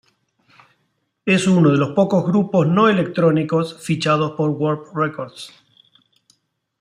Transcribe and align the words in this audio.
Es 1.27 1.45
uno 1.45 1.69
de 1.69 1.77
los 1.77 1.91
pocos 1.91 2.25
grupos 2.25 2.65
no 2.65 2.89
electrónicos 2.89 3.77
fichado 3.83 4.35
por 4.35 4.49
Warp 4.49 4.87
Records. 4.95 5.53